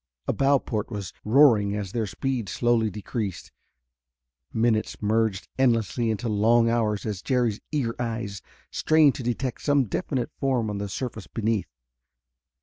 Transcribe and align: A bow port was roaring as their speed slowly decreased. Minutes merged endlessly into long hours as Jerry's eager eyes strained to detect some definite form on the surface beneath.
A 0.27 0.33
bow 0.33 0.57
port 0.57 0.89
was 0.89 1.13
roaring 1.23 1.75
as 1.75 1.91
their 1.91 2.07
speed 2.07 2.49
slowly 2.49 2.89
decreased. 2.89 3.51
Minutes 4.51 4.99
merged 4.99 5.47
endlessly 5.59 6.09
into 6.09 6.27
long 6.27 6.71
hours 6.71 7.05
as 7.05 7.21
Jerry's 7.21 7.59
eager 7.71 7.93
eyes 8.01 8.41
strained 8.71 9.13
to 9.13 9.21
detect 9.21 9.61
some 9.61 9.85
definite 9.85 10.31
form 10.39 10.71
on 10.71 10.79
the 10.79 10.89
surface 10.89 11.27
beneath. 11.27 11.67